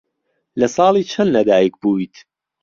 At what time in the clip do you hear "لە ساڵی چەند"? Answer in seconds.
0.59-1.29